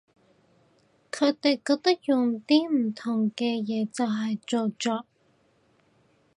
[1.11, 5.05] 佢哋覺得用啲唔同嘅嘢就係造作